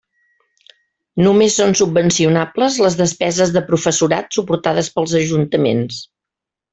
Només 1.25 1.57
són 1.59 1.75
subvencionables 1.81 2.77
les 2.87 2.97
despeses 3.03 3.53
de 3.57 3.63
professorat 3.71 4.39
suportades 4.39 4.91
pels 4.97 5.15
ajuntaments. 5.25 6.01